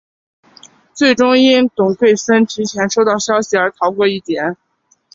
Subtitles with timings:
[0.95, 4.55] 最终因董桂森提前收到消息而逃过一劫。